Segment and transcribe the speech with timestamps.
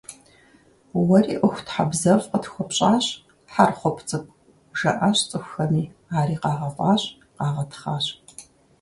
[1.07, 3.05] «Уэри ӀуэхутхьэбзэфӀ къытхуэпщӀащ,
[3.53, 4.37] Хьэрхъуп цӀыкӀу»,-
[4.79, 5.85] жаӀащ цӀыхухэми,
[6.19, 7.03] ари къагъэфӀащ,
[7.37, 8.05] къагъэтхъащ.